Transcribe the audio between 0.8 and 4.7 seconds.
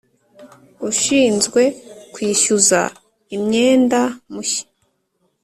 ushinzwe kwishyuza imyenda mushya